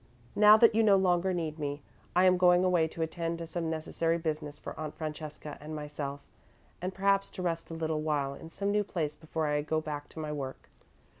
"Now 0.35 0.57
that 0.57 0.73
you 0.73 0.81
no 0.81 0.95
longer 0.95 1.31
need 1.31 1.59
me, 1.59 1.83
I 2.15 2.23
am 2.25 2.39
going 2.39 2.63
away 2.63 2.87
to 2.87 3.03
attend 3.03 3.37
to 3.37 3.45
some 3.45 3.69
necessary 3.69 4.17
business 4.17 4.57
for 4.57 4.73
Aunt 4.79 4.95
Francesca 4.95 5.59
and 5.61 5.75
myself, 5.75 6.21
and 6.81 6.91
perhaps 6.91 7.29
to 7.29 7.43
rest 7.43 7.69
a 7.69 7.75
little 7.75 8.01
while 8.01 8.33
in 8.33 8.49
some 8.49 8.71
new 8.71 8.83
place 8.83 9.13
before 9.13 9.45
I 9.45 9.61
go 9.61 9.79
back 9.79 10.09
to 10.09 10.19
my 10.19 10.31
work. 10.31 10.71